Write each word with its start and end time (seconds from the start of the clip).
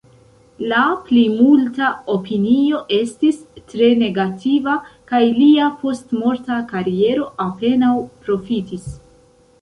La 0.69 0.77
plimulta 1.09 1.89
opinio 2.13 2.79
estis 2.97 3.37
tre 3.73 3.89
negativa, 3.99 4.75
kaj 5.13 5.23
lia 5.37 5.69
postmorta 5.83 6.61
kariero 6.73 7.29
apenaŭ 7.49 7.95
profitis. 8.25 8.91